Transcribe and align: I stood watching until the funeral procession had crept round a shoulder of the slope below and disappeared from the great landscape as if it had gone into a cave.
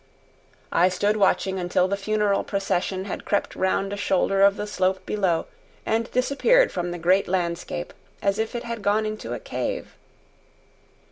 I 0.71 0.89
stood 0.89 1.15
watching 1.15 1.59
until 1.59 1.87
the 1.87 1.95
funeral 1.95 2.43
procession 2.43 3.05
had 3.05 3.23
crept 3.23 3.55
round 3.55 3.93
a 3.93 3.97
shoulder 3.97 4.41
of 4.41 4.57
the 4.57 4.65
slope 4.65 5.05
below 5.05 5.45
and 5.85 6.09
disappeared 6.09 6.71
from 6.71 6.89
the 6.89 6.97
great 6.97 7.27
landscape 7.27 7.93
as 8.19 8.39
if 8.39 8.55
it 8.55 8.63
had 8.63 8.81
gone 8.81 9.05
into 9.05 9.33
a 9.33 9.39
cave. 9.39 9.93